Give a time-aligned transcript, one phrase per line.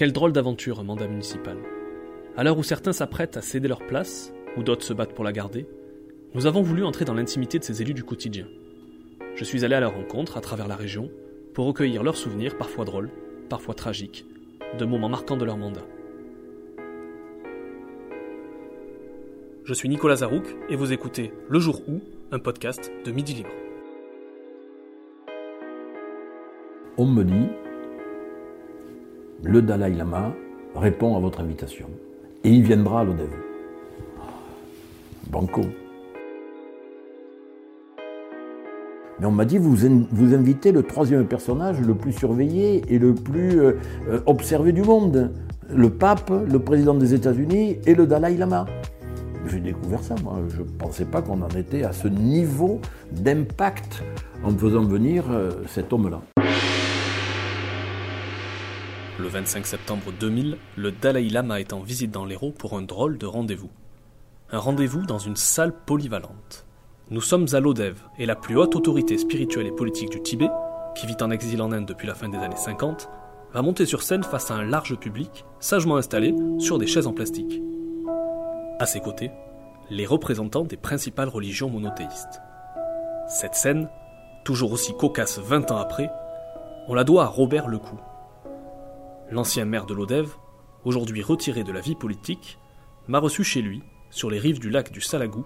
[0.00, 1.58] Quelle drôle d'aventure mandat municipal.
[2.34, 5.32] À l'heure où certains s'apprêtent à céder leur place, ou d'autres se battent pour la
[5.32, 5.66] garder,
[6.32, 8.46] nous avons voulu entrer dans l'intimité de ces élus du quotidien.
[9.34, 11.10] Je suis allé à leur rencontre à travers la région
[11.52, 13.10] pour recueillir leurs souvenirs, parfois drôles,
[13.50, 14.24] parfois tragiques,
[14.78, 15.84] de moments marquants de leur mandat.
[19.64, 22.00] Je suis Nicolas Zarouk et vous écoutez Le Jour où,
[22.32, 23.50] un podcast de Midi Libre.
[26.96, 27.22] On me
[29.42, 30.32] le Dalai Lama
[30.74, 31.86] répond à votre invitation
[32.44, 33.30] et il viendra à l'Odev.
[35.30, 35.62] Banco.
[39.18, 39.76] Mais on m'a dit, vous,
[40.10, 43.72] vous invitez le troisième personnage le plus surveillé et le plus euh,
[44.08, 45.30] euh, observé du monde.
[45.72, 48.66] Le pape, le président des États-Unis et le Dalai Lama.
[49.46, 50.38] J'ai découvert ça, moi.
[50.48, 52.80] Je ne pensais pas qu'on en était à ce niveau
[53.12, 54.02] d'impact
[54.42, 56.22] en faisant venir euh, cet homme-là.
[59.20, 63.18] Le 25 septembre 2000, le Dalai Lama est en visite dans l'Hérault pour un drôle
[63.18, 63.68] de rendez-vous.
[64.50, 66.64] Un rendez-vous dans une salle polyvalente.
[67.10, 70.48] Nous sommes à l'Odev, et la plus haute autorité spirituelle et politique du Tibet,
[70.94, 73.10] qui vit en exil en Inde depuis la fin des années 50,
[73.52, 77.12] va monter sur scène face à un large public, sagement installé sur des chaises en
[77.12, 77.60] plastique.
[78.78, 79.30] À ses côtés,
[79.90, 82.40] les représentants des principales religions monothéistes.
[83.28, 83.90] Cette scène,
[84.44, 86.10] toujours aussi cocasse 20 ans après,
[86.88, 88.00] on la doit à Robert Lecou,
[89.30, 90.34] l'ancien maire de l'Odev,
[90.84, 92.58] aujourd'hui retiré de la vie politique,
[93.08, 95.44] m'a reçu chez lui, sur les rives du lac du Salagou,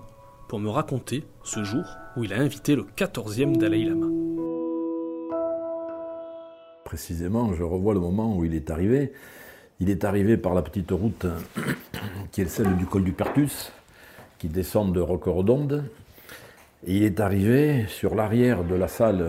[0.49, 1.85] pour me raconter ce jour
[2.17, 4.07] où il a invité le 14e Dalai Lama.
[6.85, 9.13] Précisément, je revois le moment où il est arrivé.
[9.81, 11.27] Il est arrivé par la petite route
[12.33, 13.73] qui est celle du col du Pertus,
[14.39, 15.85] qui descend de Roquerodonde.
[16.87, 19.25] Et il est arrivé sur l'arrière de la salle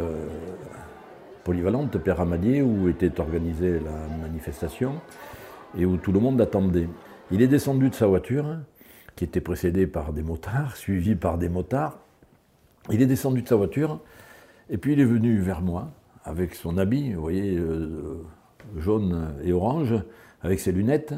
[1.45, 4.95] polyvalente, Père Amadier, où était organisée la manifestation
[5.77, 6.89] et où tout le monde attendait.
[7.31, 8.57] Il est descendu de sa voiture,
[9.15, 11.99] qui était précédée par des motards, suivi par des motards.
[12.91, 14.01] Il est descendu de sa voiture,
[14.71, 15.91] et puis il est venu vers moi,
[16.23, 18.23] avec son habit, vous voyez, euh,
[18.77, 19.93] jaune et orange,
[20.41, 21.13] avec ses lunettes.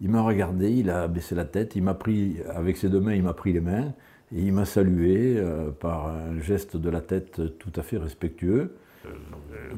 [0.00, 3.14] Il m'a regardé, il a baissé la tête, il m'a pris, avec ses deux mains,
[3.14, 3.92] il m'a pris les mains,
[4.34, 8.76] et il m'a salué euh, par un geste de la tête tout à fait respectueux.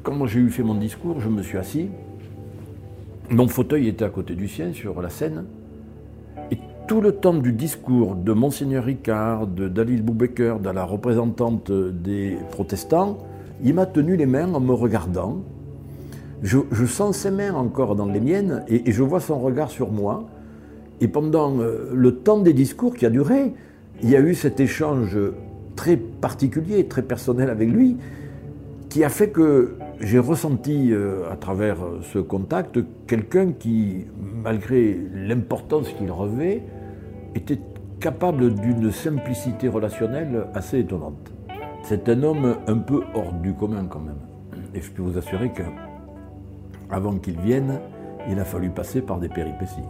[0.02, 1.88] Quand j'ai eu fait mon discours, je me suis assis.
[3.30, 5.44] Mon fauteuil était à côté du sien sur la scène.
[6.50, 11.72] Et tout le temps du discours de Monseigneur Ricard, de Dalil Boubecker, de la représentante
[11.72, 13.18] des protestants,
[13.62, 15.38] il m'a tenu les mains en me regardant.
[16.42, 20.24] Je, sens ses mains encore dans les miennes et, je vois son regard sur moi.
[21.00, 23.54] Et pendant euh, le temps des discours qui a duré,
[24.02, 25.18] il y a eu cet échange
[25.76, 27.96] très particulier, très personnel avec lui
[28.94, 31.78] qui a fait que j'ai ressenti euh, à travers
[32.12, 32.78] ce contact
[33.09, 36.62] quelqu'un qui, malgré l'importance qu'il revêt,
[37.34, 37.59] était
[37.99, 41.33] capable d'une simplicité relationnelle assez étonnante.
[41.83, 44.21] C'est un homme un peu hors du commun quand même.
[44.77, 45.65] Et je peux vous assurer que,
[46.88, 47.81] avant qu'il vienne,
[48.31, 49.83] il a fallu passer par des péripéties.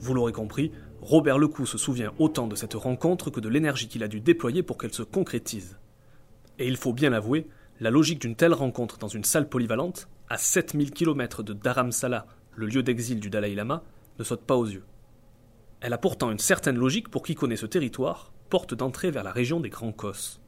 [0.00, 4.02] Vous l'aurez compris, Robert Lecou se souvient autant de cette rencontre que de l'énergie qu'il
[4.02, 5.78] a dû déployer pour qu'elle se concrétise.
[6.58, 7.46] Et il faut bien l'avouer,
[7.80, 12.26] la logique d'une telle rencontre dans une salle polyvalente, à 7000 km de Dharamsala,
[12.56, 13.84] le lieu d'exil du Dalai Lama,
[14.18, 14.84] ne saute pas aux yeux.
[15.80, 19.30] Elle a pourtant une certaine logique pour qui connaît ce territoire, porte d'entrée vers la
[19.30, 20.40] région des Grands Cosses.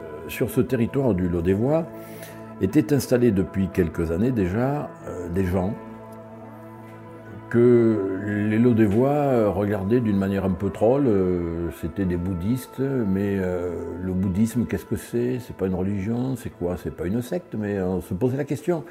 [0.00, 1.88] Euh, sur ce territoire du Lot-des-Voies,
[2.62, 5.74] étaient installés depuis quelques années déjà euh, des gens
[7.50, 11.06] que les des voix regardaient d'une manière un peu troll.
[11.06, 13.72] Euh, c'était des bouddhistes, mais euh,
[14.02, 15.38] le bouddhisme, qu'est-ce que c'est?
[15.40, 16.78] C'est pas une religion, c'est quoi?
[16.82, 18.84] C'est pas une secte, mais on se posait la question.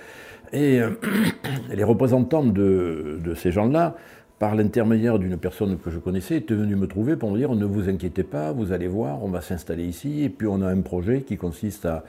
[0.53, 0.79] Et
[1.73, 3.95] les représentants de, de ces gens-là,
[4.37, 7.65] par l'intermédiaire d'une personne que je connaissais, étaient venus me trouver pour me dire ne
[7.65, 10.81] vous inquiétez pas, vous allez voir, on va s'installer ici, et puis on a un
[10.81, 12.03] projet qui consiste à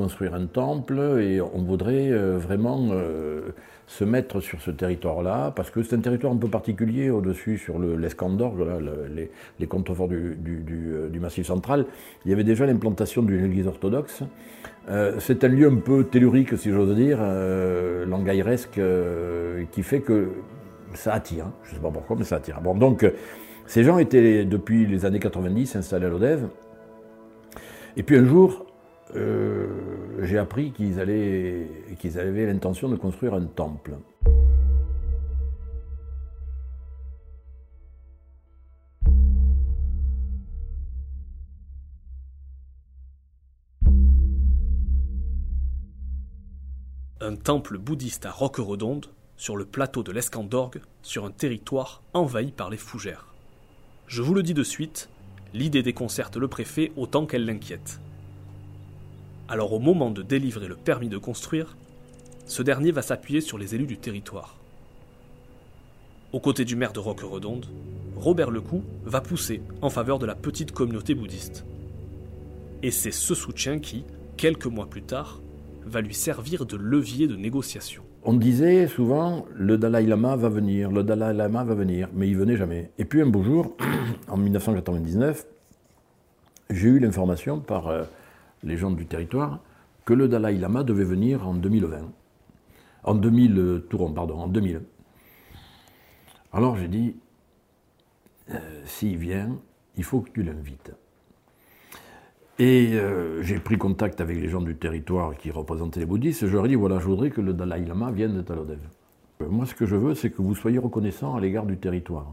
[0.00, 3.50] construire un temple et on voudrait euh, vraiment euh,
[3.86, 7.78] se mettre sur ce territoire-là, parce que c'est un territoire un peu particulier au-dessus, sur
[7.78, 8.54] l'escandor,
[9.14, 11.84] les, les, contreforts du, euh, du, Massif central.
[12.24, 14.22] Il y avait déjà l'implantation d'une église orthodoxe.
[15.18, 17.18] c'est un lieu un peu tellurique, si j'ose dire,
[18.06, 18.80] langairesque,
[19.70, 20.30] qui fait que
[20.94, 21.46] ça attire.
[21.64, 22.62] Je ne sais pas pourquoi, mais ça attire.
[22.62, 23.04] Bon, donc,
[23.66, 26.48] ces gens étaient depuis les années 90 installés à l'Odève.
[27.96, 28.64] Et puis un jour,
[29.16, 29.66] euh,
[30.22, 33.96] j'ai appris qu'ils avaient l'intention de construire un temple.
[47.22, 52.70] Un temple bouddhiste à Roqueredonde, sur le plateau de l'Escandorgue, sur un territoire envahi par
[52.70, 53.26] les fougères.
[54.06, 55.08] Je vous le dis de suite,
[55.52, 58.00] l'idée déconcerte le préfet autant qu'elle l'inquiète.
[59.50, 61.76] Alors au moment de délivrer le permis de construire,
[62.46, 64.56] ce dernier va s'appuyer sur les élus du territoire.
[66.32, 67.66] Aux côtés du maire de Roqueredonde,
[68.16, 71.64] Robert Lecou va pousser en faveur de la petite communauté bouddhiste.
[72.84, 74.04] Et c'est ce soutien qui,
[74.36, 75.40] quelques mois plus tard,
[75.84, 78.04] va lui servir de levier de négociation.
[78.22, 82.36] On disait souvent le Dalai Lama va venir, le Dalai Lama va venir, mais il
[82.36, 82.92] venait jamais.
[82.98, 83.76] Et puis un beau jour,
[84.28, 85.44] en 1999,
[86.70, 88.04] j'ai eu l'information par euh,
[88.62, 89.60] les gens du territoire
[90.04, 92.10] que le Dalai Lama devait venir en 2020.
[93.04, 94.82] En 2000, euh, Touron, pardon, en 2000.
[96.52, 97.16] Alors j'ai dit,
[98.50, 99.58] euh, s'il vient,
[99.96, 100.92] il faut que tu l'invites.
[102.58, 106.46] Et euh, j'ai pris contact avec les gens du territoire qui représentaient les bouddhistes.
[106.46, 108.80] Je leur ai dit voilà, je voudrais que le Dalai Lama vienne de Talodev.
[109.48, 112.26] Moi, ce que je veux, c'est que vous soyez reconnaissant à l'égard du territoire.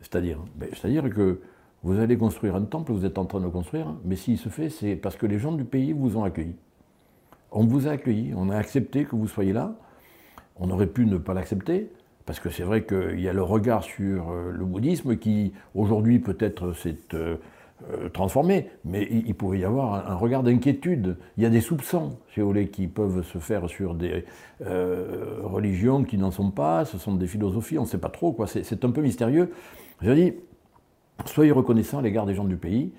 [0.00, 0.70] C'est-à-dire, ben,
[1.10, 1.40] que
[1.84, 4.48] vous allez construire un temple, vous êtes en train de le construire, mais s'il se
[4.48, 6.56] fait, c'est parce que les gens du pays vous ont accueilli.
[7.52, 9.76] On vous a accueilli, on a accepté que vous soyez là.
[10.56, 11.92] On aurait pu ne pas l'accepter,
[12.24, 16.20] parce que c'est vrai qu'il y a le regard sur euh, le bouddhisme qui, aujourd'hui,
[16.20, 17.36] peut-être s'est euh,
[18.14, 21.18] transformé, mais il, pouvait y avoir un, regard d'inquiétude.
[21.36, 24.24] Il y a des soupçons, si vous voulez, qui peuvent se faire sur des
[24.64, 28.32] euh, religions qui n'en sont pas, ce sont des philosophies, on ne sait pas trop,
[28.32, 28.46] quoi.
[28.46, 29.52] C'est un peu mystérieux.
[30.00, 30.32] Je dis,
[31.26, 32.92] soyez reconnaissants à l'égard des gens du pays.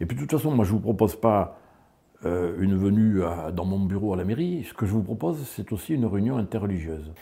[0.00, 1.58] Et puis de toute façon, moi je ne vous propose pas
[2.24, 3.20] euh, une venue
[3.54, 4.64] dans mon bureau à la mairie.
[4.68, 7.12] Ce que je vous propose, c'est aussi une réunion interreligieuse.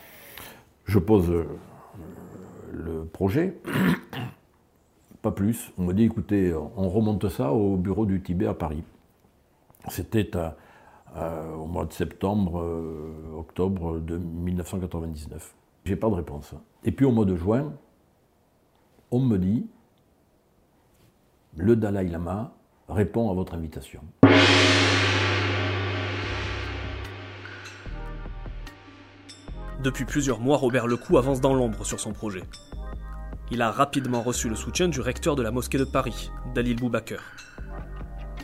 [0.84, 1.30] Je pose
[2.72, 3.58] le projet
[5.22, 5.72] pas plus.
[5.78, 8.84] On m'a dit, écoutez, on remonte ça au bureau du Tibet à Paris.
[9.88, 10.30] C'était
[11.56, 15.54] au mois de septembre, euh, octobre de 1999.
[15.84, 16.54] J'ai pas de réponse.
[16.84, 17.72] Et puis au mois de juin,
[19.10, 19.66] on me dit,
[21.56, 22.52] le Dalai Lama
[22.88, 24.00] répond à votre invitation.
[29.82, 32.42] Depuis plusieurs mois, Robert Lecou avance dans l'ombre sur son projet
[33.50, 37.22] il a rapidement reçu le soutien du recteur de la mosquée de Paris, Dalil Boubaker.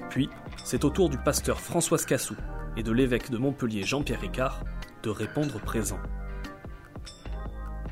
[0.08, 0.30] Puis,
[0.64, 2.36] c'est au tour du pasteur François Cassou
[2.76, 4.64] et de l'évêque de Montpellier Jean-Pierre Ricard
[5.02, 5.98] de répondre présent.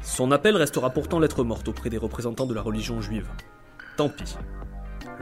[0.00, 3.28] Son appel restera pourtant lettre morte auprès des représentants de la religion juive.
[3.96, 4.36] Tant pis.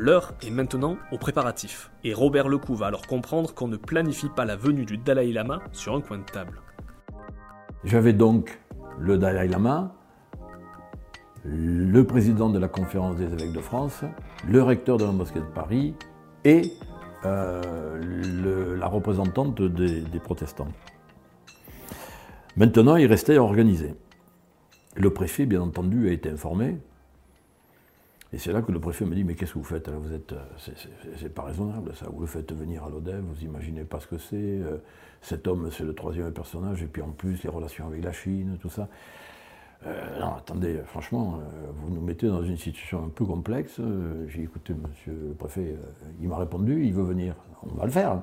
[0.00, 4.47] L'heure est maintenant aux préparatifs, et Robert Lecou va alors comprendre qu'on ne planifie pas
[4.47, 6.62] la venue du Dalai Lama sur un coin de table.
[7.85, 8.58] J'avais donc
[8.99, 9.94] le Dalai Lama,
[11.44, 14.02] le président de la conférence des évêques de France,
[14.49, 15.94] le recteur de la mosquée de Paris
[16.44, 16.73] et
[17.26, 20.69] euh, la représentante des, protestants.
[22.56, 23.94] Maintenant, il restait à organiser.
[24.96, 26.79] Le préfet, bien entendu, a été informé.
[28.32, 30.35] Et c'est là que le préfet me dit Mais qu'est-ce que vous faites vous êtes,
[31.19, 32.06] C'est pas raisonnable ça.
[32.12, 34.37] Vous le faites venir à l'ODEV, vous imaginez pas ce que c'est.
[34.37, 34.79] Euh,
[35.23, 38.56] cet homme, c'est le troisième personnage, et puis en plus, les relations avec la Chine,
[38.61, 38.88] tout ça.
[39.87, 43.81] Euh, non, attendez, franchement, euh, vous nous mettez dans une situation un peu complexe.
[43.81, 45.77] Euh, j'ai écouté monsieur le préfet,
[46.20, 47.34] il m'a répondu, il veut venir.
[47.63, 48.22] On va le faire.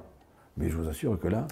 [0.57, 1.47] Mais je vous assure que là,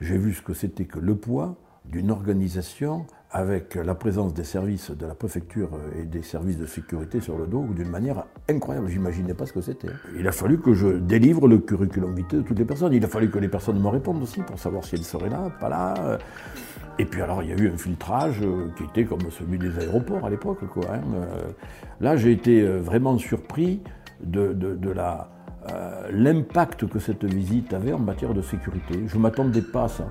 [0.00, 4.90] j'ai vu ce que c'était que le poids d'une organisation avec la présence des services
[4.90, 5.68] de la préfecture
[5.98, 8.88] et des services de sécurité sur le dos d'une manière incroyable.
[8.88, 9.88] J'imaginais pas ce que c'était.
[10.18, 12.94] Il a fallu que je délivre le curriculum vitae de toutes les personnes.
[12.94, 15.50] Il a fallu que les personnes me répondent aussi pour savoir si elles seraient là,
[15.60, 16.18] pas là.
[16.98, 19.78] Et puis alors il y a eu un filtrage euh, qui était comme celui des
[19.78, 20.58] aéroports à l'époque.
[20.62, 21.00] Hein.
[21.14, 21.50] Euh,
[22.00, 23.80] là j'ai été euh, vraiment surpris
[24.20, 24.56] de,
[26.10, 29.04] l'impact que cette visite avait en matière de sécurité.
[29.06, 30.08] Je ne m'attendais pas à ça.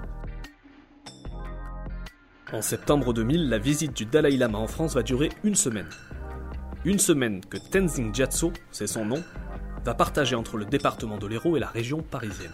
[2.53, 5.89] En septembre 2000, la visite du Dalai Lama en France va durer une semaine.
[6.85, 9.21] Une semaine que Tenzing Gyatso, c'est son nom,
[9.83, 12.53] va partager entre le département de l'Hérault et la région parisienne.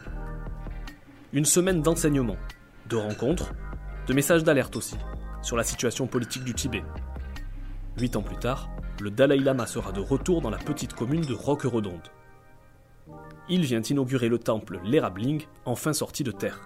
[1.31, 2.37] Une semaine d'enseignement,
[2.89, 3.53] de rencontres,
[4.07, 4.95] de messages d'alerte aussi,
[5.43, 6.83] sur la situation politique du Tibet.
[7.99, 11.35] Huit ans plus tard, le Dalai Lama sera de retour dans la petite commune de
[11.35, 12.09] Roqueredonde.
[13.47, 16.61] Il vient inaugurer le temple Lerabling, enfin sorti de terre.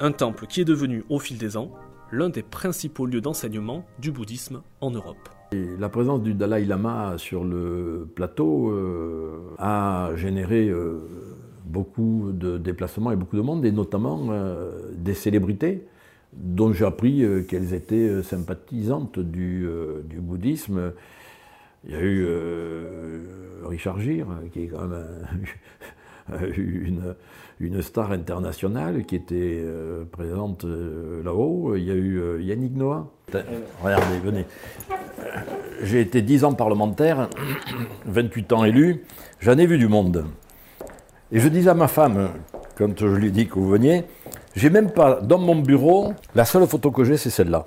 [0.00, 1.70] Un temple qui est devenu, au fil des ans,
[2.12, 5.28] l'un des principaux lieux d'enseignement du bouddhisme en Europe.
[5.52, 11.00] la présence du Dalai Lama sur le plateau euh, a généré euh,
[11.64, 15.86] beaucoup de déplacements et beaucoup de monde, et notamment euh, des célébrités
[16.34, 19.68] dont j'ai appris qu'elles étaient sympathisantes du,
[20.18, 20.92] bouddhisme.
[21.84, 22.26] Il y a eu
[23.66, 25.04] Richard Gere, qui est quand même
[26.56, 27.14] une,
[27.60, 29.64] une star internationale qui était
[30.10, 30.64] présente
[31.24, 31.74] là-haut.
[31.76, 33.10] Il y a eu Yannick Noah.
[33.82, 34.46] Regardez, venez.
[35.82, 37.28] J'ai été 10 ans parlementaire,
[38.06, 39.04] 28 ans élu.
[39.40, 40.26] J'en ai vu du monde.
[41.32, 42.28] Et je disais à ma femme,
[42.76, 44.04] quand je lui dis que vous veniez,
[44.54, 47.66] j'ai même pas dans mon bureau, la seule photo que j'ai, c'est celle-là.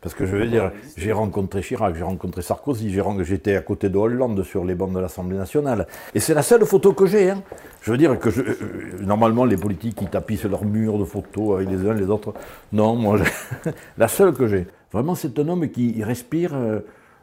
[0.00, 3.98] Parce que je veux dire, j'ai rencontré Chirac, j'ai rencontré Sarkozy, j'étais à côté de
[3.98, 5.86] Hollande sur les bancs de l'Assemblée nationale.
[6.14, 7.30] Et c'est la seule photo que j'ai.
[7.30, 7.42] Hein.
[7.82, 8.56] Je veux dire que je, euh,
[9.02, 12.32] normalement, les politiques, ils tapissent leurs murs de photos avec les uns les autres.
[12.72, 13.18] Non, moi,
[13.98, 14.66] la seule que j'ai.
[14.90, 16.80] Vraiment, c'est un homme qui respire euh,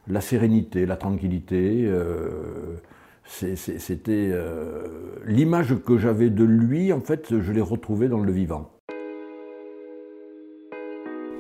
[0.08, 1.84] la sérénité, la tranquillité.
[1.88, 2.76] Euh,
[3.26, 4.32] c'était
[5.26, 8.77] l'image que j'avais de lui, en fait, je l'ai retrouvée dans le vivant.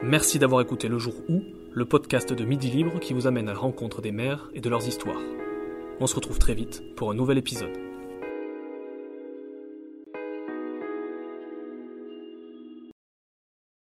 [0.04, 1.42] Merci d'avoir écouté Le Jour où,
[1.74, 4.70] le podcast de Midi Libre qui vous amène à la rencontre des maires et de
[4.70, 5.22] leurs histoires.
[6.00, 7.87] On se retrouve très vite pour un nouvel épisode.